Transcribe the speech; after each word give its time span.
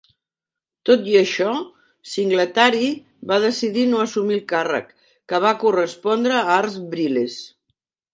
Tot 0.89 1.03
i 1.09 1.11
això, 1.17 1.49
Singletary 2.13 2.87
va 3.31 3.37
decidir 3.43 3.83
no 3.91 3.99
assumir 4.05 4.37
el 4.37 4.41
càrrec, 4.53 4.89
que 5.33 5.41
va 5.45 5.53
correspondre 5.65 6.33
a 6.41 6.57
Art 6.59 6.81
Briles. 6.95 7.37